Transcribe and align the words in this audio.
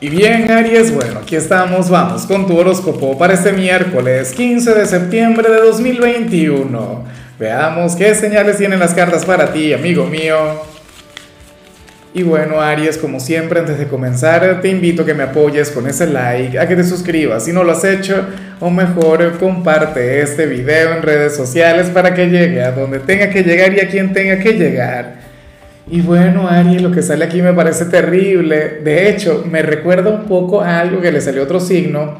Y 0.00 0.10
bien, 0.10 0.48
Aries, 0.48 0.94
bueno, 0.94 1.18
aquí 1.18 1.34
estamos, 1.34 1.90
vamos 1.90 2.24
con 2.24 2.46
tu 2.46 2.56
horóscopo 2.56 3.18
para 3.18 3.34
este 3.34 3.50
miércoles 3.50 4.30
15 4.30 4.72
de 4.74 4.86
septiembre 4.86 5.50
de 5.50 5.56
2021. 5.56 7.04
Veamos 7.36 7.96
qué 7.96 8.14
señales 8.14 8.58
tienen 8.58 8.78
las 8.78 8.94
cartas 8.94 9.24
para 9.24 9.52
ti, 9.52 9.72
amigo 9.72 10.06
mío. 10.06 10.36
Y 12.14 12.22
bueno, 12.22 12.60
Aries, 12.60 12.96
como 12.96 13.18
siempre, 13.18 13.58
antes 13.58 13.76
de 13.76 13.88
comenzar, 13.88 14.60
te 14.60 14.68
invito 14.68 15.02
a 15.02 15.06
que 15.06 15.14
me 15.14 15.24
apoyes 15.24 15.70
con 15.72 15.88
ese 15.88 16.06
like, 16.06 16.56
a 16.56 16.68
que 16.68 16.76
te 16.76 16.84
suscribas 16.84 17.44
si 17.44 17.52
no 17.52 17.64
lo 17.64 17.72
has 17.72 17.82
hecho, 17.82 18.24
o 18.60 18.70
mejor, 18.70 19.36
comparte 19.38 20.22
este 20.22 20.46
video 20.46 20.94
en 20.94 21.02
redes 21.02 21.34
sociales 21.34 21.88
para 21.88 22.14
que 22.14 22.26
llegue 22.26 22.62
a 22.62 22.70
donde 22.70 23.00
tenga 23.00 23.30
que 23.30 23.42
llegar 23.42 23.74
y 23.74 23.80
a 23.80 23.88
quien 23.88 24.12
tenga 24.12 24.38
que 24.38 24.52
llegar. 24.52 25.17
Y 25.90 26.02
bueno, 26.02 26.46
Aries, 26.48 26.82
lo 26.82 26.90
que 26.90 27.02
sale 27.02 27.24
aquí 27.24 27.40
me 27.40 27.54
parece 27.54 27.86
terrible. 27.86 28.80
De 28.84 29.08
hecho, 29.08 29.44
me 29.50 29.62
recuerda 29.62 30.10
un 30.10 30.24
poco 30.24 30.60
a 30.60 30.80
algo 30.80 31.00
que 31.00 31.10
le 31.10 31.20
salió 31.20 31.42
otro 31.42 31.60
signo. 31.60 32.18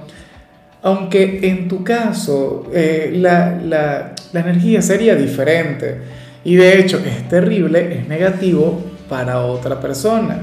Aunque 0.82 1.40
en 1.42 1.68
tu 1.68 1.84
caso 1.84 2.70
eh, 2.72 3.10
la, 3.14 3.58
la, 3.62 4.14
la 4.32 4.40
energía 4.40 4.80
sería 4.80 5.16
diferente. 5.16 5.98
Y 6.44 6.56
de 6.56 6.78
hecho 6.78 6.98
es 7.04 7.28
terrible, 7.28 7.98
es 7.98 8.08
negativo 8.08 8.80
para 9.08 9.40
otra 9.40 9.78
persona. 9.80 10.38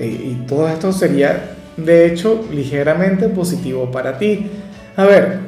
Y, 0.00 0.04
y 0.04 0.44
todo 0.48 0.68
esto 0.68 0.92
sería, 0.92 1.50
de 1.76 2.06
hecho, 2.06 2.44
ligeramente 2.52 3.28
positivo 3.28 3.92
para 3.92 4.18
ti. 4.18 4.50
A 4.96 5.04
ver, 5.04 5.38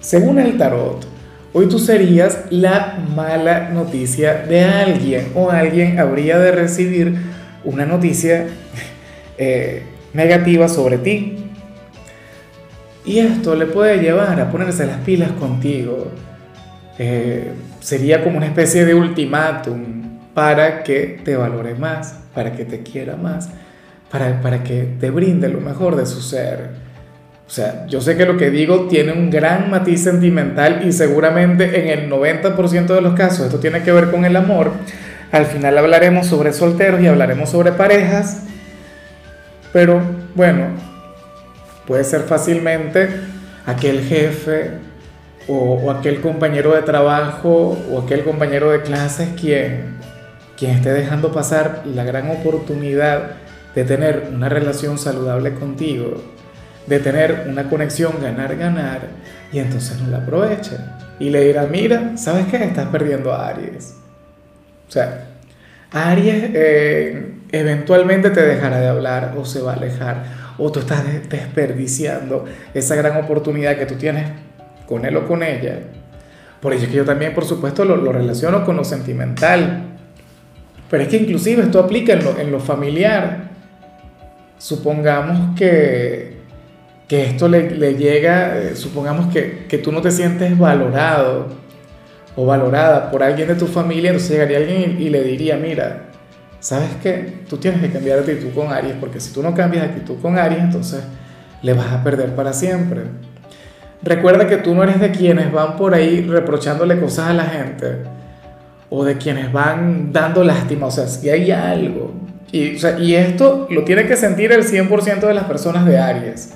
según 0.00 0.40
el 0.40 0.56
tarot, 0.58 1.06
Hoy 1.52 1.66
tú 1.66 1.80
serías 1.80 2.44
la 2.50 2.96
mala 3.16 3.70
noticia 3.70 4.34
de 4.34 4.62
alguien 4.62 5.32
o 5.34 5.50
alguien 5.50 5.98
habría 5.98 6.38
de 6.38 6.52
recibir 6.52 7.16
una 7.64 7.84
noticia 7.84 8.46
eh, 9.38 9.82
negativa 10.12 10.68
sobre 10.68 10.98
ti. 10.98 11.38
Y 13.04 13.18
esto 13.18 13.56
le 13.56 13.66
puede 13.66 13.98
llevar 13.98 14.40
a 14.40 14.48
ponerse 14.48 14.86
las 14.86 14.98
pilas 14.98 15.32
contigo. 15.32 16.12
Eh, 16.98 17.50
sería 17.80 18.22
como 18.22 18.36
una 18.36 18.46
especie 18.46 18.84
de 18.84 18.94
ultimátum 18.94 20.20
para 20.34 20.84
que 20.84 21.20
te 21.24 21.34
valore 21.34 21.74
más, 21.74 22.20
para 22.32 22.52
que 22.52 22.64
te 22.64 22.84
quiera 22.84 23.16
más, 23.16 23.48
para, 24.08 24.40
para 24.40 24.62
que 24.62 24.96
te 25.00 25.10
brinde 25.10 25.48
lo 25.48 25.60
mejor 25.60 25.96
de 25.96 26.06
su 26.06 26.20
ser. 26.20 26.89
O 27.50 27.52
sea, 27.52 27.84
yo 27.88 28.00
sé 28.00 28.16
que 28.16 28.26
lo 28.26 28.36
que 28.36 28.48
digo 28.48 28.86
tiene 28.86 29.10
un 29.10 29.28
gran 29.28 29.70
matiz 29.70 30.04
sentimental 30.04 30.82
y 30.86 30.92
seguramente 30.92 31.80
en 31.80 31.98
el 31.98 32.08
90% 32.08 32.86
de 32.86 33.00
los 33.00 33.14
casos 33.14 33.46
esto 33.46 33.58
tiene 33.58 33.82
que 33.82 33.90
ver 33.90 34.12
con 34.12 34.24
el 34.24 34.36
amor. 34.36 34.70
Al 35.32 35.46
final 35.46 35.76
hablaremos 35.76 36.28
sobre 36.28 36.52
solteros 36.52 37.00
y 37.00 37.08
hablaremos 37.08 37.50
sobre 37.50 37.72
parejas. 37.72 38.44
Pero 39.72 40.00
bueno, 40.36 40.68
puede 41.88 42.04
ser 42.04 42.20
fácilmente 42.20 43.08
aquel 43.66 44.04
jefe 44.04 44.70
o, 45.48 45.90
aquel 45.90 46.20
compañero 46.20 46.76
de 46.76 46.82
trabajo 46.82 47.76
o 47.90 48.00
aquel 48.00 48.22
compañero 48.22 48.70
de 48.70 48.82
clases 48.82 49.30
quien, 49.30 49.96
quien 50.56 50.70
esté 50.70 50.92
dejando 50.92 51.32
pasar 51.32 51.82
la 51.84 52.04
gran 52.04 52.30
oportunidad 52.30 53.32
de 53.74 53.82
tener 53.82 54.28
una 54.32 54.48
relación 54.48 54.98
saludable 54.98 55.54
contigo 55.54 56.22
de 56.90 56.98
tener 56.98 57.46
una 57.48 57.70
conexión 57.70 58.14
ganar-ganar 58.20 59.02
y 59.52 59.60
entonces 59.60 59.98
no 60.00 60.10
la 60.10 60.18
aprovecha. 60.18 60.98
Y 61.20 61.30
le 61.30 61.44
dirá, 61.44 61.66
mira, 61.70 62.16
¿sabes 62.16 62.46
qué? 62.50 62.62
Estás 62.64 62.88
perdiendo 62.88 63.32
a 63.32 63.48
Aries. 63.48 63.94
O 64.88 64.90
sea, 64.90 65.28
Aries 65.92 66.50
eh, 66.52 67.32
eventualmente 67.52 68.30
te 68.30 68.42
dejará 68.42 68.80
de 68.80 68.88
hablar 68.88 69.34
o 69.38 69.44
se 69.44 69.62
va 69.62 69.72
a 69.72 69.76
alejar 69.76 70.24
o 70.58 70.72
tú 70.72 70.80
estás 70.80 71.04
desperdiciando 71.28 72.44
esa 72.74 72.96
gran 72.96 73.22
oportunidad 73.22 73.76
que 73.76 73.86
tú 73.86 73.94
tienes 73.94 74.28
con 74.86 75.04
él 75.04 75.16
o 75.16 75.28
con 75.28 75.44
ella. 75.44 75.78
Por 76.60 76.72
ello 76.72 76.82
es 76.82 76.88
que 76.90 76.96
yo 76.96 77.04
también, 77.04 77.32
por 77.34 77.44
supuesto, 77.44 77.84
lo, 77.84 77.96
lo 77.96 78.10
relaciono 78.10 78.64
con 78.64 78.76
lo 78.76 78.82
sentimental. 78.82 79.84
Pero 80.90 81.04
es 81.04 81.08
que 81.08 81.18
inclusive 81.18 81.62
esto 81.62 81.78
aplica 81.78 82.14
en 82.14 82.24
lo, 82.24 82.36
en 82.36 82.50
lo 82.50 82.58
familiar. 82.58 83.50
Supongamos 84.58 85.56
que, 85.56 86.29
que 87.10 87.24
esto 87.24 87.48
le, 87.48 87.72
le 87.72 87.96
llega, 87.96 88.56
eh, 88.56 88.76
supongamos 88.76 89.32
que, 89.32 89.66
que, 89.68 89.78
tú 89.78 89.90
no 89.90 90.00
te 90.00 90.12
sientes 90.12 90.56
valorado 90.56 91.48
o 92.36 92.46
valorada 92.46 93.10
por 93.10 93.24
alguien 93.24 93.48
de 93.48 93.56
tu 93.56 93.66
familia, 93.66 94.10
entonces 94.10 94.30
llegaría 94.30 94.58
alguien 94.58 94.96
y, 95.02 95.08
le 95.08 95.24
diría, 95.24 95.56
mira, 95.56 96.02
¿sabes 96.60 96.90
qué? 97.02 97.40
Tú 97.48 97.56
tienes 97.56 97.80
que 97.80 97.90
cambiar 97.90 98.24
de 98.24 98.34
actitud 98.34 98.54
con 98.54 98.72
Aries, 98.72 98.94
porque 99.00 99.18
si 99.18 99.32
tú 99.32 99.42
no 99.42 99.52
cambias 99.56 99.82
de 99.82 99.88
actitud 99.88 100.20
con 100.22 100.38
Aries, 100.38 100.60
entonces 100.60 101.02
le 101.62 101.72
vas 101.72 101.90
a 101.90 102.04
perder 102.04 102.36
para 102.36 102.52
siempre. 102.52 103.00
Recuerda 104.04 104.46
que 104.46 104.58
tú 104.58 104.72
no 104.76 104.84
eres 104.84 105.00
de 105.00 105.10
quienes 105.10 105.50
van 105.50 105.76
por 105.76 105.94
ahí 105.94 106.20
reprochándole 106.20 107.00
cosas 107.00 107.30
a 107.30 107.32
la 107.32 107.44
gente 107.46 108.04
o 108.88 109.04
de 109.04 109.18
quienes 109.18 109.52
van 109.52 110.12
dando 110.12 110.44
lástima, 110.44 110.86
o 110.86 110.92
sea, 110.92 111.08
si 111.08 111.28
hay 111.28 111.50
algo. 111.50 112.14
Y, 112.52 112.76
y 113.00 113.14
esto 113.16 113.66
lo 113.68 113.82
tiene 113.82 114.06
que 114.06 114.16
sentir 114.16 114.52
el 114.52 114.62
100% 114.62 115.26
de 115.26 115.34
las 115.34 115.46
personas 115.46 115.84
de 115.86 115.98
Aries 115.98 116.54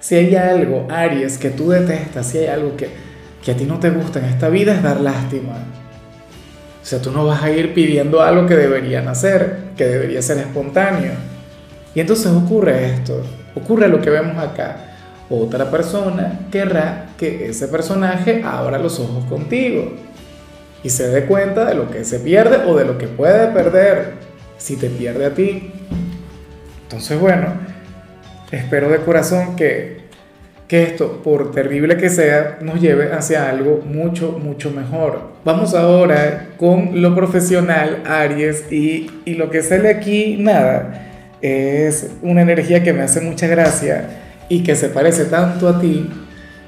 si 0.00 0.14
hay 0.14 0.34
algo, 0.34 0.86
Aries, 0.90 1.38
que 1.38 1.50
tú 1.50 1.70
detestas, 1.70 2.26
si 2.26 2.38
hay 2.38 2.46
algo 2.46 2.76
que, 2.76 2.88
que 3.44 3.52
a 3.52 3.56
ti 3.56 3.64
no 3.64 3.78
te 3.78 3.90
gusta 3.90 4.18
en 4.18 4.24
esta 4.24 4.48
vida, 4.48 4.74
es 4.74 4.82
dar 4.82 5.00
lástima. 5.00 5.52
O 6.82 6.84
sea, 6.84 7.00
tú 7.00 7.12
no 7.12 7.26
vas 7.26 7.42
a 7.42 7.50
ir 7.50 7.74
pidiendo 7.74 8.22
algo 8.22 8.46
que 8.46 8.56
deberían 8.56 9.06
hacer, 9.08 9.58
que 9.76 9.84
debería 9.84 10.22
ser 10.22 10.38
espontáneo. 10.38 11.12
Y 11.94 12.00
entonces 12.00 12.32
ocurre 12.32 12.86
esto, 12.86 13.22
ocurre 13.54 13.88
lo 13.88 14.00
que 14.00 14.08
vemos 14.10 14.42
acá. 14.42 14.86
Otra 15.28 15.70
persona 15.70 16.40
querrá 16.50 17.10
que 17.18 17.50
ese 17.50 17.68
personaje 17.68 18.42
abra 18.42 18.78
los 18.78 18.98
ojos 18.98 19.24
contigo 19.26 19.92
y 20.82 20.88
se 20.90 21.08
dé 21.08 21.26
cuenta 21.26 21.66
de 21.66 21.74
lo 21.74 21.90
que 21.90 22.04
se 22.04 22.20
pierde 22.20 22.64
o 22.66 22.76
de 22.76 22.84
lo 22.84 22.96
que 22.96 23.06
puede 23.06 23.48
perder 23.48 24.14
si 24.56 24.76
te 24.76 24.88
pierde 24.88 25.26
a 25.26 25.34
ti. 25.34 25.72
Entonces, 26.84 27.20
bueno, 27.20 27.69
Espero 28.50 28.88
de 28.88 28.98
corazón 28.98 29.54
que, 29.54 29.98
que 30.66 30.82
esto, 30.82 31.20
por 31.22 31.52
terrible 31.52 31.96
que 31.96 32.10
sea, 32.10 32.58
nos 32.60 32.80
lleve 32.80 33.12
hacia 33.12 33.48
algo 33.48 33.82
mucho, 33.84 34.32
mucho 34.32 34.70
mejor. 34.70 35.30
Vamos 35.44 35.74
ahora 35.74 36.48
con 36.56 37.00
lo 37.00 37.14
profesional, 37.14 38.02
Aries, 38.04 38.70
y, 38.72 39.10
y 39.24 39.34
lo 39.34 39.50
que 39.50 39.62
sale 39.62 39.88
aquí, 39.88 40.36
nada, 40.38 41.06
es 41.40 42.10
una 42.22 42.42
energía 42.42 42.82
que 42.82 42.92
me 42.92 43.02
hace 43.02 43.20
mucha 43.20 43.46
gracia 43.46 44.08
y 44.48 44.62
que 44.62 44.74
se 44.74 44.88
parece 44.88 45.26
tanto 45.26 45.68
a 45.68 45.80
ti. 45.80 46.10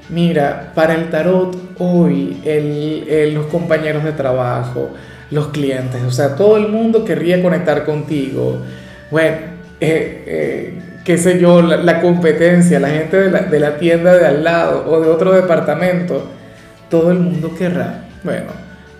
Mira, 0.09 0.71
para 0.75 0.95
el 0.95 1.09
tarot 1.09 1.75
hoy, 1.79 2.41
el, 2.45 3.33
los 3.33 3.47
compañeros 3.47 4.03
de 4.03 4.13
trabajo, 4.13 4.89
los 5.31 5.47
clientes, 5.47 6.01
o 6.03 6.11
sea, 6.11 6.35
todo 6.35 6.57
el 6.57 6.69
mundo 6.69 7.03
querría 7.03 7.41
conectar 7.41 7.83
contigo. 7.85 8.61
Bueno, 9.11 9.37
eh, 9.79 10.23
eh, 10.25 10.73
qué 11.03 11.17
sé 11.17 11.39
yo, 11.39 11.61
la, 11.61 12.01
competencia, 12.01 12.79
la 12.79 12.89
gente 12.89 13.17
de 13.17 13.31
la, 13.31 13.41
de 13.41 13.59
la, 13.59 13.77
tienda 13.77 14.13
de 14.13 14.25
al 14.25 14.43
lado 14.43 14.85
o 14.87 15.01
de 15.01 15.09
otro 15.09 15.33
departamento, 15.33 16.23
todo 16.89 17.11
el 17.11 17.19
mundo 17.19 17.53
querrá, 17.55 18.05
bueno, 18.23 18.51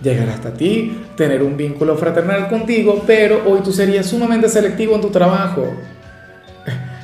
llegar 0.02 0.30
hasta 0.30 0.54
ti, 0.54 1.02
tener 1.16 1.42
un 1.42 1.56
vínculo 1.56 1.96
fraternal 1.96 2.50
contigo, 2.50 3.04
pero 3.08 3.44
hoy 3.46 3.62
tú 3.64 3.72
serías 3.72 4.06
sumamente 4.06 4.50
selectivo 4.50 4.96
en 4.96 5.02
tu 5.02 5.10
trabajo. 5.10 5.74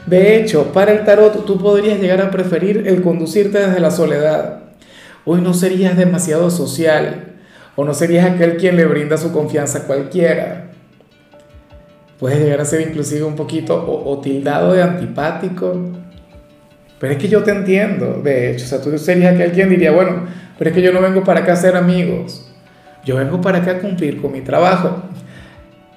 De 0.06 0.38
hecho, 0.38 0.74
para 0.74 0.92
el 0.92 1.06
tarot 1.06 1.46
tú 1.46 1.62
podrías 1.62 2.00
llegar 2.00 2.22
a 2.22 2.32
preferir 2.32 2.88
el 2.88 3.02
conducirte 3.02 3.59
desde 3.59 3.80
la 3.80 3.92
soledad. 3.92 4.64
Hoy 5.24 5.42
no 5.42 5.54
serías 5.54 5.96
demasiado 5.96 6.50
social 6.50 7.36
o 7.76 7.86
no 7.86 7.94
serías 7.94 8.26
aquel 8.26 8.58
quien 8.58 8.76
le 8.76 8.86
brinda 8.86 9.18
su 9.18 9.32
confianza 9.32 9.80
a 9.80 9.84
cualquiera 9.84 10.69
puede 12.19 12.40
llegar 12.40 12.59
a 12.62 12.66
ser 12.66 12.81
inclusive 12.81 13.24
un 13.24 13.35
poquito 13.35 13.75
o, 13.75 14.12
o, 14.12 14.19
tildado 14.19 14.74
de 14.74 14.84
antipático. 14.84 15.76
Pero 16.99 17.14
es 17.14 17.20
que 17.20 17.29
yo 17.29 17.44
te 17.44 17.52
entiendo, 17.52 18.22
de 18.22 18.52
hecho, 18.52 18.66
o 18.66 18.67
sea, 18.67 18.82
tú 18.82 18.97
serías 18.97 19.35
que 19.38 19.44
alguien 19.44 19.70
diría, 19.70 19.91
bueno, 19.91 20.26
pero 20.58 20.70
es 20.70 20.76
que 20.76 20.82
yo 20.82 20.91
no 20.91 21.02
vengo 21.02 21.23
para 21.23 21.41
acá 21.41 21.53
a 21.53 21.55
ser 21.55 21.78
amigos, 21.78 22.52
yo 23.05 23.16
vengo 23.16 23.40
para 23.40 23.59
acá 23.59 23.72
a 23.72 23.79
cumplir 23.79 24.22
con 24.22 24.34
mi 24.34 24.41
trabajo. 24.41 25.02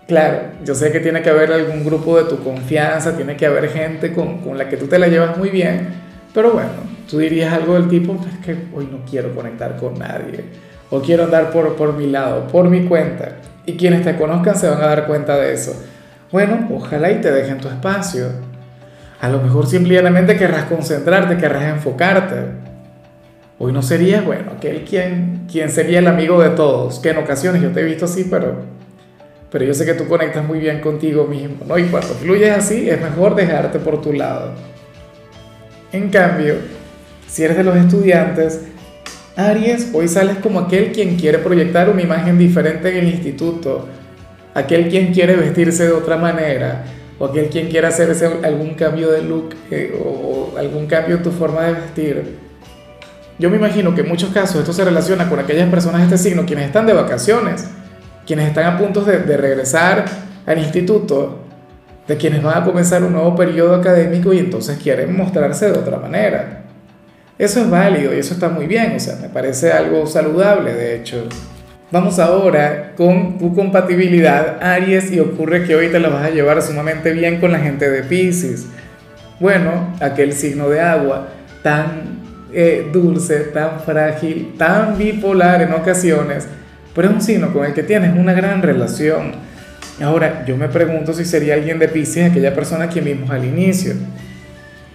Claro, 0.06 0.38
yo 0.64 0.74
sé 0.74 0.92
que 0.92 1.00
tiene 1.00 1.22
que 1.22 1.30
haber 1.30 1.52
algún 1.52 1.84
grupo 1.84 2.16
de 2.16 2.28
tu 2.28 2.42
confianza, 2.44 3.16
tiene 3.16 3.36
que 3.36 3.46
haber 3.46 3.68
gente 3.70 4.12
con, 4.12 4.38
con 4.38 4.58
la 4.58 4.68
que 4.68 4.76
tú 4.76 4.86
te 4.86 4.98
la 4.98 5.08
llevas 5.08 5.36
muy 5.36 5.50
bien, 5.50 5.88
pero 6.32 6.52
bueno, 6.52 6.70
tú 7.10 7.18
dirías 7.18 7.52
algo 7.52 7.74
del 7.74 7.88
tipo, 7.88 8.14
es 8.14 8.44
que 8.44 8.52
hoy 8.74 8.88
no 8.90 8.98
quiero 9.08 9.34
conectar 9.34 9.76
con 9.76 9.98
nadie, 9.98 10.44
o 10.90 11.00
quiero 11.00 11.24
andar 11.24 11.50
por, 11.50 11.74
por 11.74 11.96
mi 11.96 12.06
lado, 12.06 12.46
por 12.46 12.68
mi 12.68 12.84
cuenta, 12.84 13.38
y 13.66 13.76
quienes 13.76 14.04
te 14.04 14.16
conozcan 14.16 14.54
se 14.54 14.68
van 14.68 14.82
a 14.82 14.86
dar 14.86 15.06
cuenta 15.06 15.36
de 15.36 15.54
eso. 15.54 15.74
Bueno, 16.32 16.66
ojalá 16.72 17.12
y 17.12 17.20
te 17.20 17.30
dejen 17.30 17.58
tu 17.58 17.68
espacio. 17.68 18.28
A 19.20 19.28
lo 19.28 19.42
mejor 19.42 19.66
simplemente 19.66 20.38
querrás 20.38 20.64
concentrarte, 20.64 21.36
querrás 21.36 21.64
enfocarte. 21.64 22.36
Hoy 23.58 23.70
no 23.70 23.82
serías, 23.82 24.24
bueno, 24.24 24.52
aquel 24.56 24.82
quien, 24.82 25.46
quien 25.46 25.68
sería 25.68 25.98
el 25.98 26.06
amigo 26.08 26.42
de 26.42 26.48
todos, 26.50 26.98
que 27.00 27.10
en 27.10 27.18
ocasiones 27.18 27.60
yo 27.60 27.70
te 27.70 27.80
he 27.80 27.84
visto 27.84 28.06
así, 28.06 28.26
pero, 28.30 28.62
pero 29.50 29.64
yo 29.66 29.74
sé 29.74 29.84
que 29.84 29.92
tú 29.92 30.08
conectas 30.08 30.44
muy 30.44 30.58
bien 30.58 30.80
contigo 30.80 31.26
mismo, 31.26 31.66
¿no? 31.68 31.76
Y 31.76 31.84
cuando 31.84 32.08
fluyes 32.14 32.50
así, 32.50 32.88
es 32.88 33.00
mejor 33.00 33.34
dejarte 33.34 33.78
por 33.78 34.00
tu 34.00 34.14
lado. 34.14 34.52
En 35.92 36.08
cambio, 36.08 36.54
si 37.28 37.44
eres 37.44 37.58
de 37.58 37.64
los 37.64 37.76
estudiantes, 37.76 38.62
Aries, 39.36 39.90
hoy 39.92 40.08
sales 40.08 40.38
como 40.38 40.60
aquel 40.60 40.92
quien 40.92 41.16
quiere 41.16 41.38
proyectar 41.38 41.90
una 41.90 42.00
imagen 42.00 42.38
diferente 42.38 42.88
en 42.88 43.06
el 43.06 43.12
instituto, 43.12 43.86
aquel 44.54 44.88
quien 44.88 45.12
quiere 45.12 45.36
vestirse 45.36 45.86
de 45.86 45.92
otra 45.92 46.16
manera, 46.16 46.84
o 47.18 47.26
aquel 47.26 47.48
quien 47.48 47.68
quiere 47.68 47.86
hacer 47.86 48.14
algún 48.44 48.74
cambio 48.74 49.10
de 49.10 49.22
look 49.22 49.54
eh, 49.70 49.98
o, 50.04 50.54
algún 50.58 50.86
cambio 50.86 51.16
en 51.16 51.22
tu 51.22 51.30
forma 51.30 51.62
de 51.62 51.72
vestir. 51.72 52.38
Yo 53.38 53.50
me 53.50 53.56
imagino 53.56 53.94
que 53.94 54.02
en 54.02 54.08
muchos 54.08 54.30
casos 54.30 54.56
esto 54.56 54.72
se 54.72 54.84
relaciona 54.84 55.28
con 55.28 55.38
aquellas 55.38 55.68
personas 55.68 56.00
de 56.00 56.14
este 56.14 56.28
signo 56.28 56.44
quienes 56.44 56.66
están 56.66 56.86
de 56.86 56.92
vacaciones, 56.92 57.66
quienes 58.26 58.48
están 58.48 58.66
a 58.66 58.78
punto 58.78 59.02
de, 59.04 59.18
de 59.20 59.36
regresar 59.36 60.04
al 60.46 60.58
instituto, 60.58 61.38
de 62.06 62.16
quienes 62.16 62.42
van 62.42 62.62
a 62.62 62.64
comenzar 62.64 63.02
un 63.02 63.12
nuevo 63.12 63.34
periodo 63.34 63.74
académico 63.74 64.32
y 64.32 64.38
entonces 64.38 64.78
quieren 64.78 65.16
mostrarse 65.16 65.70
de 65.70 65.78
otra 65.78 65.98
manera. 65.98 66.64
Eso 67.38 67.60
es 67.60 67.70
válido 67.70 68.14
y 68.14 68.18
eso 68.18 68.34
está 68.34 68.48
muy 68.48 68.66
bien, 68.66 68.94
o 68.96 69.00
sea, 69.00 69.16
me 69.16 69.28
parece 69.28 69.72
algo 69.72 70.06
saludable 70.06 70.74
de 70.74 70.96
hecho. 70.96 71.28
Vamos 71.92 72.18
ahora 72.18 72.92
con 72.96 73.36
tu 73.36 73.54
compatibilidad 73.54 74.62
Aries 74.62 75.12
y 75.12 75.20
ocurre 75.20 75.64
que 75.64 75.74
hoy 75.74 75.88
te 75.88 76.00
la 76.00 76.08
vas 76.08 76.24
a 76.24 76.30
llevar 76.30 76.62
sumamente 76.62 77.12
bien 77.12 77.38
con 77.38 77.52
la 77.52 77.58
gente 77.58 77.90
de 77.90 78.02
Pisces. 78.02 78.64
Bueno, 79.38 79.94
aquel 80.00 80.32
signo 80.32 80.70
de 80.70 80.80
agua 80.80 81.28
tan 81.62 82.18
eh, 82.50 82.88
dulce, 82.90 83.40
tan 83.40 83.80
frágil, 83.80 84.54
tan 84.56 84.96
bipolar 84.96 85.60
en 85.60 85.74
ocasiones, 85.74 86.48
pero 86.94 87.08
es 87.08 87.14
un 87.14 87.20
signo 87.20 87.52
con 87.52 87.66
el 87.66 87.74
que 87.74 87.82
tienes 87.82 88.16
una 88.16 88.32
gran 88.32 88.62
relación. 88.62 89.32
Ahora, 90.02 90.46
yo 90.46 90.56
me 90.56 90.68
pregunto 90.68 91.12
si 91.12 91.26
sería 91.26 91.52
alguien 91.52 91.78
de 91.78 91.88
Pisces 91.88 92.30
aquella 92.30 92.54
persona 92.54 92.88
que 92.88 93.02
vimos 93.02 93.28
al 93.28 93.44
inicio. 93.44 93.92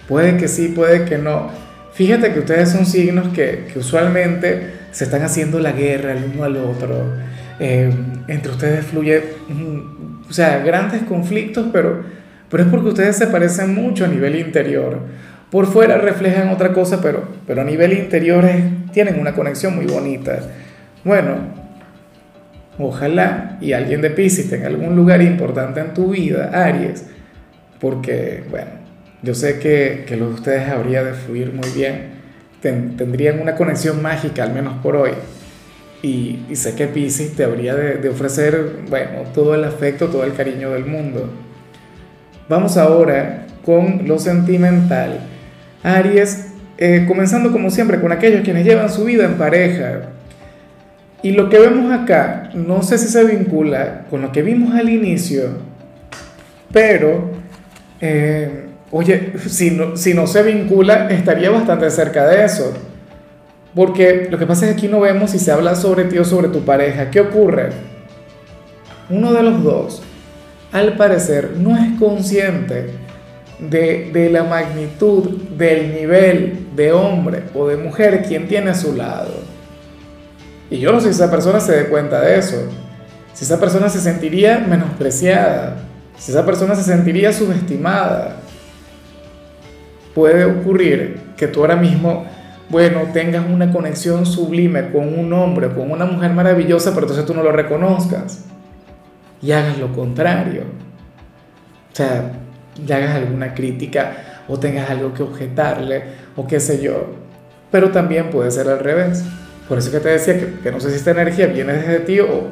Puede 0.08 0.36
que 0.36 0.48
sí, 0.48 0.72
puede 0.74 1.04
que 1.04 1.16
no. 1.16 1.48
Fíjate 1.92 2.32
que 2.32 2.40
ustedes 2.40 2.70
son 2.70 2.84
signos 2.84 3.28
que, 3.28 3.68
que 3.72 3.78
usualmente 3.78 4.77
se 4.90 5.04
están 5.04 5.22
haciendo 5.22 5.58
la 5.60 5.72
guerra 5.72 6.12
el 6.12 6.32
uno 6.34 6.44
al 6.44 6.56
otro, 6.56 7.12
eh, 7.60 7.90
entre 8.28 8.52
ustedes 8.52 8.86
fluye, 8.86 9.22
o 10.28 10.32
sea, 10.32 10.58
grandes 10.60 11.02
conflictos, 11.02 11.66
pero, 11.72 12.02
pero 12.50 12.62
es 12.62 12.68
porque 12.68 12.88
ustedes 12.88 13.16
se 13.16 13.26
parecen 13.26 13.74
mucho 13.74 14.04
a 14.04 14.08
nivel 14.08 14.36
interior. 14.36 15.00
Por 15.50 15.66
fuera 15.66 15.96
reflejan 15.96 16.50
otra 16.50 16.72
cosa, 16.72 17.00
pero, 17.00 17.26
pero 17.46 17.62
a 17.62 17.64
nivel 17.64 17.94
interior 17.94 18.44
tienen 18.92 19.18
una 19.18 19.34
conexión 19.34 19.74
muy 19.74 19.86
bonita. 19.86 20.40
Bueno, 21.04 21.36
ojalá 22.78 23.56
y 23.60 23.72
alguien 23.72 24.02
de 24.02 24.10
Pisces 24.10 24.50
tenga 24.50 24.66
algún 24.66 24.94
lugar 24.94 25.22
importante 25.22 25.80
en 25.80 25.94
tu 25.94 26.10
vida, 26.10 26.50
Aries, 26.52 27.06
porque, 27.80 28.44
bueno, 28.50 28.70
yo 29.22 29.34
sé 29.34 29.58
que, 29.58 30.04
que 30.06 30.16
lo 30.16 30.28
de 30.28 30.34
ustedes 30.34 30.68
habría 30.68 31.02
de 31.02 31.14
fluir 31.14 31.52
muy 31.52 31.68
bien 31.70 32.17
tendrían 32.60 33.40
una 33.40 33.54
conexión 33.54 34.02
mágica, 34.02 34.42
al 34.42 34.52
menos 34.52 34.74
por 34.82 34.96
hoy. 34.96 35.12
Y, 36.02 36.40
sé 36.54 36.74
que 36.74 36.86
Pisces 36.86 37.34
te 37.34 37.44
habría 37.44 37.74
de, 37.74 38.08
ofrecer, 38.08 38.82
bueno, 38.88 39.22
todo 39.34 39.54
el 39.54 39.64
afecto, 39.64 40.06
todo 40.08 40.24
el 40.24 40.32
cariño 40.32 40.70
del 40.70 40.86
mundo. 40.86 41.28
Vamos 42.48 42.76
ahora 42.76 43.46
con 43.64 44.06
lo 44.06 44.18
sentimental. 44.18 45.20
Aries, 45.82 46.52
eh, 46.78 47.04
comenzando 47.08 47.50
como 47.50 47.70
siempre 47.70 48.00
con 48.00 48.12
aquellos 48.12 48.42
quienes 48.42 48.64
llevan 48.64 48.90
su 48.90 49.04
vida 49.04 49.24
en 49.24 49.34
pareja. 49.34 50.10
Y 51.22 51.32
lo 51.32 51.48
que 51.48 51.58
vemos 51.58 51.92
acá, 51.92 52.50
no 52.54 52.82
sé 52.82 52.96
si 52.96 53.08
se 53.08 53.24
vincula 53.24 54.04
con 54.08 54.22
lo 54.22 54.30
que 54.30 54.42
vimos 54.42 54.74
al 54.74 54.88
inicio, 54.88 55.48
pero 56.72 57.32
eh, 58.00 58.67
Oye, 58.90 59.34
si 59.46 59.70
no, 59.70 59.96
si 59.96 60.14
no 60.14 60.26
se 60.26 60.42
vincula, 60.42 61.08
estaría 61.10 61.50
bastante 61.50 61.90
cerca 61.90 62.26
de 62.26 62.44
eso. 62.44 62.72
Porque 63.74 64.28
lo 64.30 64.38
que 64.38 64.46
pasa 64.46 64.64
es 64.64 64.72
que 64.72 64.78
aquí 64.78 64.88
no 64.88 65.00
vemos 65.00 65.30
si 65.30 65.38
se 65.38 65.52
habla 65.52 65.74
sobre 65.74 66.04
ti 66.04 66.18
o 66.18 66.24
sobre 66.24 66.48
tu 66.48 66.64
pareja. 66.64 67.10
¿Qué 67.10 67.20
ocurre? 67.20 67.70
Uno 69.10 69.32
de 69.32 69.42
los 69.42 69.62
dos, 69.62 70.02
al 70.72 70.96
parecer, 70.96 71.52
no 71.58 71.76
es 71.76 71.98
consciente 71.98 72.90
de, 73.58 74.10
de 74.12 74.30
la 74.30 74.44
magnitud 74.44 75.42
del 75.56 75.94
nivel 75.94 76.68
de 76.74 76.92
hombre 76.92 77.44
o 77.54 77.68
de 77.68 77.76
mujer 77.76 78.24
quien 78.26 78.48
tiene 78.48 78.70
a 78.70 78.74
su 78.74 78.94
lado. 78.94 79.34
Y 80.70 80.78
yo 80.78 80.92
no 80.92 81.00
sé 81.00 81.12
si 81.12 81.20
esa 81.22 81.30
persona 81.30 81.60
se 81.60 81.76
dé 81.76 81.84
cuenta 81.88 82.20
de 82.20 82.38
eso. 82.38 82.56
Si 83.34 83.44
esa 83.44 83.60
persona 83.60 83.88
se 83.90 84.00
sentiría 84.00 84.58
menospreciada. 84.58 85.76
Si 86.16 86.32
esa 86.32 86.44
persona 86.44 86.74
se 86.74 86.82
sentiría 86.82 87.32
subestimada 87.32 88.36
puede 90.18 90.44
ocurrir 90.46 91.20
que 91.36 91.46
tú 91.46 91.60
ahora 91.60 91.76
mismo, 91.76 92.26
bueno, 92.70 93.02
tengas 93.12 93.48
una 93.48 93.70
conexión 93.70 94.26
sublime 94.26 94.90
con 94.90 95.16
un 95.16 95.32
hombre, 95.32 95.68
con 95.68 95.92
una 95.92 96.06
mujer 96.06 96.32
maravillosa, 96.32 96.90
pero 96.92 97.02
entonces 97.02 97.24
tú 97.24 97.34
no 97.34 97.44
lo 97.44 97.52
reconozcas 97.52 98.44
y 99.40 99.52
hagas 99.52 99.78
lo 99.78 99.92
contrario. 99.92 100.62
O 101.92 101.94
sea, 101.96 102.32
ya 102.84 102.96
hagas 102.96 103.14
alguna 103.14 103.54
crítica 103.54 104.42
o 104.48 104.58
tengas 104.58 104.90
algo 104.90 105.14
que 105.14 105.22
objetarle 105.22 106.02
o 106.34 106.48
qué 106.48 106.58
sé 106.58 106.82
yo. 106.82 107.14
Pero 107.70 107.92
también 107.92 108.30
puede 108.30 108.50
ser 108.50 108.68
al 108.68 108.80
revés. 108.80 109.22
Por 109.68 109.78
eso 109.78 109.92
que 109.92 110.00
te 110.00 110.08
decía 110.08 110.34
que, 110.60 110.72
no 110.72 110.80
sé 110.80 110.90
si 110.90 110.96
esta 110.96 111.12
energía 111.12 111.46
viene 111.46 111.74
desde 111.74 112.00
ti 112.00 112.18
o, 112.18 112.48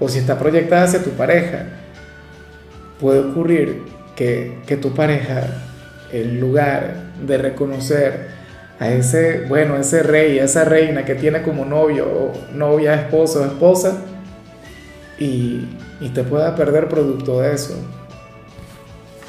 o 0.00 0.08
si 0.08 0.18
está 0.18 0.38
proyectada 0.38 0.84
hacia 0.84 1.04
tu 1.04 1.10
pareja. 1.10 1.66
Puede 2.98 3.20
ocurrir 3.20 3.82
que, 4.16 4.62
que 4.66 4.78
tu 4.78 4.94
pareja 4.94 5.71
en 6.12 6.40
lugar 6.40 6.94
de 7.26 7.38
reconocer 7.38 8.28
a 8.78 8.90
ese, 8.90 9.46
bueno, 9.48 9.76
ese 9.76 10.02
rey, 10.02 10.38
a 10.38 10.44
esa 10.44 10.64
reina 10.64 11.04
que 11.04 11.14
tiene 11.14 11.42
como 11.42 11.64
novio 11.64 12.32
novia, 12.54 12.94
esposo 12.94 13.44
esposa, 13.44 13.98
y, 15.18 15.68
y 16.00 16.08
te 16.08 16.24
pueda 16.24 16.54
perder 16.56 16.88
producto 16.88 17.40
de 17.40 17.54
eso. 17.54 17.74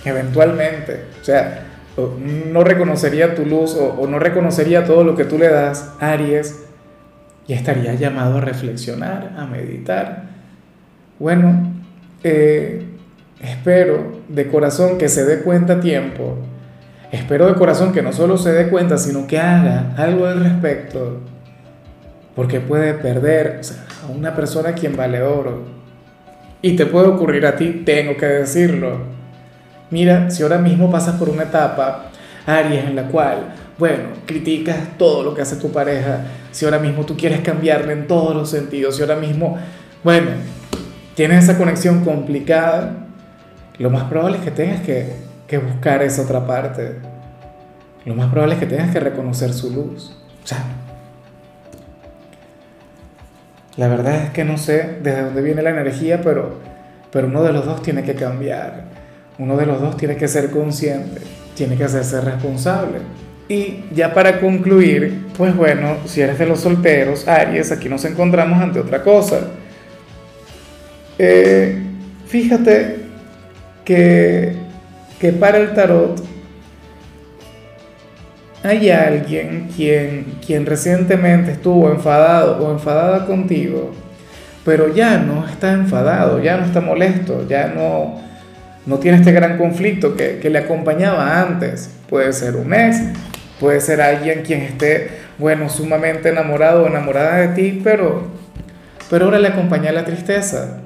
Eventualmente, 0.05 1.05
o 1.21 1.23
sea, 1.23 1.67
no 1.97 2.63
reconocería 2.63 3.35
tu 3.35 3.45
luz 3.45 3.75
o, 3.75 4.07
no 4.07 4.19
reconocería 4.19 4.85
todo 4.85 5.03
lo 5.03 5.15
que 5.15 5.25
tú 5.25 5.37
le 5.37 5.47
das, 5.47 5.93
Aries, 5.99 6.65
y 7.47 7.53
estaría 7.53 7.93
llamado 7.93 8.37
a 8.37 8.41
reflexionar, 8.41 9.33
a 9.37 9.45
meditar. 9.45 10.23
Bueno, 11.19 11.73
eh, 12.23 12.85
espero 13.41 14.21
de 14.27 14.47
corazón 14.47 14.97
que 14.97 15.09
se 15.09 15.25
dé 15.25 15.41
cuenta 15.41 15.79
tiempo 15.79 16.37
Espero 17.13 17.45
de 17.45 17.53
corazón 17.53 17.93
que 17.93 18.01
no 18.01 18.11
solo 18.11 18.39
se 18.39 18.51
dé 18.51 18.69
cuenta, 18.69 18.97
sino 18.97 19.27
que 19.27 19.37
haga 19.37 19.93
algo 19.97 20.25
al 20.25 20.39
respecto, 20.39 21.19
porque 22.35 22.59
puede 22.59 22.95
perder 22.95 23.61
a 24.03 24.11
una 24.11 24.35
persona 24.35 24.73
quien 24.73 24.97
vale 24.97 25.21
oro. 25.21 25.61
Y 26.63 26.75
te 26.75 26.87
puede 26.87 27.09
ocurrir 27.09 27.45
a 27.45 27.55
ti, 27.55 27.83
tengo 27.85 28.17
que 28.17 28.25
decirlo. 28.25 28.97
Mira, 29.91 30.31
si 30.31 30.41
ahora 30.41 30.57
mismo 30.57 30.89
pasas 30.89 31.17
por 31.17 31.29
una 31.29 31.43
etapa, 31.43 32.05
Aries, 32.47 32.85
en 32.85 32.95
la 32.95 33.03
cual, 33.03 33.53
bueno, 33.77 34.05
criticas 34.25 34.97
todo 34.97 35.21
lo 35.21 35.35
que 35.35 35.43
hace 35.43 35.57
tu 35.57 35.71
pareja, 35.71 36.21
si 36.49 36.65
ahora 36.65 36.79
mismo 36.79 37.05
tú 37.05 37.15
quieres 37.15 37.41
cambiarle 37.41 37.93
en 37.93 38.07
todos 38.07 38.35
los 38.35 38.49
sentidos, 38.49 38.95
si 38.95 39.03
ahora 39.03 39.17
mismo, 39.17 39.59
bueno, 40.03 40.31
tienes 41.13 41.43
esa 41.43 41.59
conexión 41.59 42.03
complicada, 42.03 43.05
lo 43.77 43.91
más 43.91 44.05
probable 44.05 44.37
es 44.37 44.43
que 44.43 44.49
tengas 44.49 44.81
que 44.81 45.31
que 45.47 45.57
buscar 45.59 46.01
esa 46.01 46.23
otra 46.23 46.47
parte. 46.47 46.95
Lo 48.05 48.15
más 48.15 48.29
probable 48.29 48.55
es 48.55 48.59
que 48.59 48.65
tengas 48.65 48.91
que 48.91 48.99
reconocer 48.99 49.53
su 49.53 49.71
luz. 49.71 50.15
O 50.43 50.47
sea, 50.47 50.63
la 53.77 53.87
verdad 53.87 54.25
es 54.25 54.29
que 54.31 54.43
no 54.43 54.57
sé 54.57 54.97
desde 55.01 55.23
dónde 55.23 55.41
viene 55.41 55.61
la 55.61 55.69
energía, 55.69 56.21
pero, 56.21 56.59
pero 57.11 57.27
uno 57.27 57.43
de 57.43 57.53
los 57.53 57.65
dos 57.65 57.81
tiene 57.81 58.03
que 58.03 58.15
cambiar. 58.15 58.85
Uno 59.39 59.57
de 59.57 59.65
los 59.65 59.81
dos 59.81 59.97
tiene 59.97 60.15
que 60.15 60.27
ser 60.27 60.51
consciente, 60.51 61.21
tiene 61.55 61.75
que 61.77 61.85
hacerse 61.85 62.21
responsable. 62.21 62.99
Y 63.47 63.85
ya 63.93 64.13
para 64.13 64.39
concluir, 64.39 65.25
pues 65.37 65.55
bueno, 65.55 65.97
si 66.05 66.21
eres 66.21 66.37
de 66.39 66.45
los 66.45 66.59
solteros, 66.59 67.27
Aries, 67.27 67.71
aquí 67.71 67.89
nos 67.89 68.05
encontramos 68.05 68.61
ante 68.61 68.79
otra 68.79 69.01
cosa. 69.01 69.39
Eh, 71.17 71.81
fíjate 72.27 72.97
que 73.83 74.63
que 75.23 75.31
para 75.31 75.57
el 75.57 75.73
tarot 75.73 76.21
hay 78.63 78.89
alguien 78.89 79.69
quien, 79.75 80.37
quien 80.45 80.65
recientemente 80.65 81.51
estuvo 81.51 81.91
enfadado 81.91 82.65
o 82.65 82.71
enfadada 82.71 83.25
contigo, 83.25 83.91
pero 84.63 84.93
ya 84.93 85.17
no 85.17 85.45
está 85.47 85.73
enfadado, 85.73 86.41
ya 86.41 86.57
no 86.57 86.65
está 86.65 86.79
molesto, 86.79 87.45
ya 87.47 87.67
no, 87.67 88.21
no 88.85 88.99
tiene 88.99 89.17
este 89.17 89.33
gran 89.33 89.57
conflicto 89.57 90.15
que, 90.15 90.39
que 90.39 90.49
le 90.49 90.59
acompañaba 90.59 91.41
antes. 91.41 91.93
Puede 92.09 92.31
ser 92.31 92.55
un 92.55 92.73
ex, 92.73 93.01
puede 93.59 93.81
ser 93.81 94.01
alguien 94.01 94.43
quien 94.43 94.61
esté, 94.61 95.09
bueno, 95.37 95.67
sumamente 95.67 96.29
enamorado 96.29 96.83
o 96.83 96.87
enamorada 96.87 97.39
de 97.39 97.47
ti, 97.49 97.81
pero, 97.83 98.23
pero 99.09 99.25
ahora 99.25 99.39
le 99.39 99.49
acompaña 99.49 99.91
la 99.91 100.05
tristeza. 100.05 100.79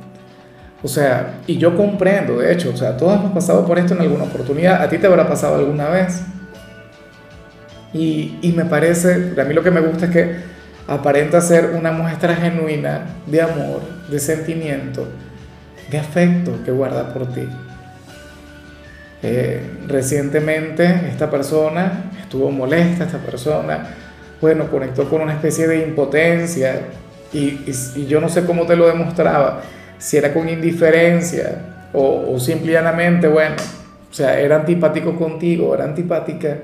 O 0.81 0.87
sea, 0.87 1.35
y 1.45 1.57
yo 1.57 1.77
comprendo, 1.77 2.39
de 2.39 2.53
hecho, 2.53 2.71
o 2.73 2.77
sea, 2.77 2.97
todos 2.97 3.19
hemos 3.19 3.33
pasado 3.33 3.65
por 3.67 3.77
esto 3.77 3.93
en 3.93 4.01
alguna 4.01 4.23
oportunidad, 4.23 4.81
a 4.81 4.89
ti 4.89 4.97
te 4.97 5.05
habrá 5.05 5.27
pasado 5.27 5.55
alguna 5.55 5.89
vez. 5.89 6.23
Y, 7.93 8.53
me 8.55 8.65
parece, 8.65 9.33
a 9.39 9.43
mí 9.43 9.53
lo 9.53 9.63
que 9.63 9.71
me 9.71 9.79
gusta 9.79 10.05
es 10.05 10.11
que 10.11 10.35
aparenta 10.87 11.41
ser 11.41 11.71
una 11.77 11.91
muestra 11.91 12.35
genuina 12.35 13.05
de 13.25 13.41
amor, 13.41 13.81
de 14.09 14.19
sentimiento, 14.19 15.07
de 15.89 15.97
afecto 15.97 16.59
que 16.63 16.71
guarda 16.71 17.13
por 17.13 17.33
ti. 17.33 17.47
Eh, 19.23 19.61
recientemente 19.87 20.85
esta 21.09 21.29
persona 21.31 22.11
estuvo 22.21 22.51
molesta, 22.51 23.05
esta 23.05 23.17
persona, 23.17 23.95
bueno, 24.39 24.69
conectó 24.69 25.09
con 25.09 25.21
una 25.21 25.33
especie 25.33 25.67
de 25.67 25.79
impotencia 25.87 26.81
y, 27.33 27.59
y, 27.95 28.05
yo 28.05 28.21
no 28.21 28.29
sé 28.29 28.45
cómo 28.45 28.65
te 28.65 28.75
lo 28.75 28.85
demostraba, 28.85 29.61
si 29.97 30.17
era 30.17 30.33
con 30.33 30.47
indiferencia 30.47 31.61
o, 31.93 32.33
o 32.33 32.39
simplemente, 32.39 33.27
bueno, 33.27 33.55
o 34.09 34.13
sea, 34.13 34.39
era 34.39 34.57
antipático 34.57 35.15
contigo, 35.15 35.73
era 35.73 35.85
antipática 35.85 36.57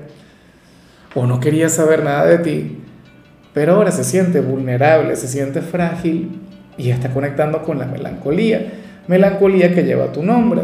o 1.14 1.26
no 1.26 1.40
quería 1.40 1.68
saber 1.68 2.02
nada 2.02 2.26
de 2.26 2.38
ti, 2.38 2.78
pero 3.52 3.74
ahora 3.74 3.92
se 3.92 4.04
siente 4.04 4.40
vulnerable, 4.40 5.14
se 5.16 5.28
siente 5.28 5.60
frágil 5.60 6.40
y 6.76 6.90
está 6.90 7.10
conectando 7.10 7.62
con 7.62 7.78
la 7.78 7.86
melancolía, 7.86 8.72
melancolía 9.06 9.72
que 9.74 9.84
lleva 9.84 10.12
tu 10.12 10.22
nombre. 10.22 10.62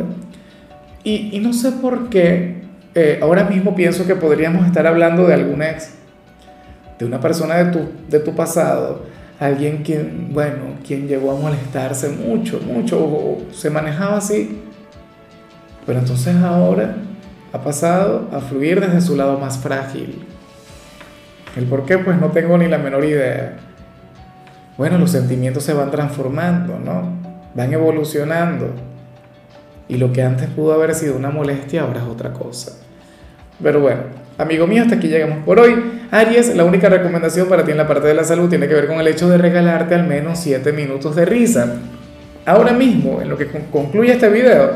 Y, 1.04 1.38
no 1.40 1.52
sé 1.52 1.73
por 1.73 2.11
qué, 2.11 2.62
eh, 2.95 3.21
ahora 3.23 3.45
mismo 3.45 3.75
pienso 3.75 4.07
que 4.07 4.16
podríamos 4.16 4.66
estar 4.66 4.87
hablando 4.87 5.26
de 5.26 5.35
algún 5.35 5.62
ex, 5.62 5.92
de 6.99 7.07
una 7.07 7.21
persona 7.21 7.57
de 7.57 7.73
tu, 7.73 7.88
de 8.09 8.19
tu 8.19 8.35
pasado, 8.35 9.07
alguien 9.38 9.78
quien, 9.78 10.28
bueno, 10.33 10.75
quien 10.87 11.09
llegó 11.09 11.30
a 11.30 11.40
molestarse 11.40 12.11
mucho, 12.11 12.61
mucho, 12.61 12.99
o 12.99 13.42
se 13.52 13.71
manejaba 13.71 14.19
así. 14.19 14.61
Pero 15.87 16.00
entonces 16.00 16.37
ahora 16.37 16.97
ha 17.52 17.62
pasado 17.62 18.28
a 18.33 18.40
fluir 18.40 18.80
desde 18.80 19.00
su 19.00 19.16
lado 19.16 19.38
más 19.38 19.59
frágil. 19.59 20.26
El 21.57 21.64
por 21.64 21.85
qué, 21.85 21.99
pues 21.99 22.19
no 22.19 22.28
tengo 22.28 22.57
ni 22.59 22.69
la 22.69 22.78
menor 22.78 23.04
idea. 23.04 23.57
Bueno, 24.76 24.99
los 24.99 25.11
sentimientos 25.11 25.64
se 25.64 25.75
van 25.75 25.90
transformando, 25.90 26.78
¿no? 26.78 27.02
Van 27.54 27.73
evolucionando 27.73 28.73
y 29.90 29.97
lo 29.97 30.12
que 30.12 30.23
antes 30.23 30.49
pudo 30.49 30.73
haber 30.73 30.95
sido 30.95 31.16
una 31.16 31.30
molestia 31.30 31.83
ahora 31.83 32.00
es 32.00 32.07
otra 32.07 32.33
cosa. 32.33 32.73
Pero 33.61 33.80
bueno, 33.80 34.02
amigo 34.38 34.69
mío, 34.69 34.83
hasta 34.83 34.95
aquí 34.95 35.09
llegamos 35.09 35.45
por 35.45 35.59
hoy. 35.59 35.75
Aries, 36.12 36.54
la 36.54 36.64
única 36.64 36.88
recomendación 36.88 37.49
para 37.49 37.64
ti 37.64 37.73
en 37.73 37.76
la 37.76 37.88
parte 37.88 38.07
de 38.07 38.14
la 38.14 38.23
salud 38.23 38.49
tiene 38.49 38.69
que 38.69 38.75
ver 38.75 38.87
con 38.87 39.00
el 39.00 39.09
hecho 39.09 39.28
de 39.28 39.37
regalarte 39.37 39.97
al 39.97 40.07
menos 40.07 40.38
7 40.38 40.73
minutos 40.73 41.16
de 41.16 41.25
risa. 41.25 41.75
Ahora 42.47 42.73
mismo, 42.73 43.21
en 43.21 43.28
lo 43.28 43.37
que 43.37 43.49
concluye 43.73 44.12
este 44.12 44.28
video, 44.28 44.71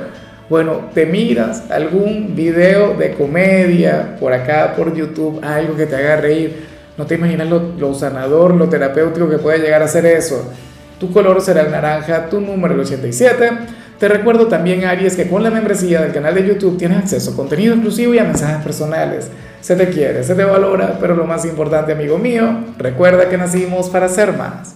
bueno, 0.49 0.91
te 0.93 1.07
miras 1.07 1.71
algún 1.71 2.35
video 2.35 2.95
de 2.95 3.15
comedia 3.15 4.17
por 4.21 4.33
acá, 4.33 4.75
por 4.77 4.95
YouTube, 4.95 5.41
algo 5.43 5.77
que 5.77 5.87
te 5.87 5.97
haga 5.97 6.17
reír. 6.17 6.67
No 6.97 7.07
te 7.07 7.15
imaginas 7.15 7.49
lo, 7.49 7.73
lo 7.79 7.95
sanador, 7.95 8.55
lo 8.55 8.69
terapéutico 8.69 9.29
que 9.29 9.39
puede 9.39 9.59
llegar 9.59 9.83
a 9.83 9.89
ser 9.89 10.07
eso. 10.07 10.53
Tu 11.01 11.13
color 11.13 11.41
será 11.41 11.63
el 11.63 11.71
naranja, 11.71 12.29
tu 12.29 12.41
número 12.41 12.75
el 12.75 12.81
87. 12.81 13.51
Te 13.99 14.09
recuerdo 14.09 14.49
también, 14.49 14.85
Aries, 14.85 15.17
que 15.17 15.29
con 15.29 15.43
la 15.43 15.51
membresía 15.51 16.03
del 16.03 16.13
canal 16.13 16.35
de 16.35 16.47
YouTube 16.47 16.77
tienes 16.77 16.99
acceso 16.99 17.31
a 17.31 17.37
contenido 17.37 17.75
exclusivo 17.75 18.13
y 18.15 18.19
a 18.19 18.25
mensajes 18.25 18.63
personales. 18.63 19.31
Se 19.61 19.77
te 19.77 19.89
quiere, 19.89 20.23
se 20.25 20.35
te 20.35 20.45
valora, 20.45 20.99
pero 21.01 21.15
lo 21.15 21.25
más 21.25 21.45
importante, 21.45 21.93
amigo 21.93 22.19
mío, 22.19 22.65
recuerda 22.77 23.29
que 23.29 23.39
nacimos 23.39 23.89
para 23.89 24.09
ser 24.09 24.33
más. 24.33 24.73